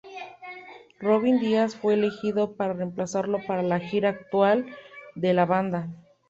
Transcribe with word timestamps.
Robin 0.99 1.37
Díaz 1.39 1.75
fue 1.75 1.93
elegido 1.93 2.55
para 2.55 2.73
reemplazarlo 2.73 3.37
para 3.45 3.61
la 3.61 3.79
gira 3.79 4.09
actual 4.09 4.65
de 5.13 5.35
la 5.35 5.45
banda. 5.45 5.89